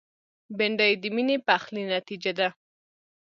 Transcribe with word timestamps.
بېنډۍ 0.57 0.93
د 1.01 1.03
میني 1.15 1.37
پخلي 1.47 1.83
نتیجه 1.95 2.31
ده 2.39 2.47